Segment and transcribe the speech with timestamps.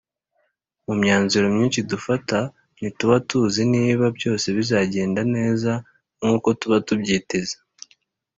[0.85, 2.37] mu myanzuro myinshi dufata
[2.77, 5.71] ntituba tuzi niba byose bizagenda neza
[6.19, 7.55] nk uko tuba tubyiteze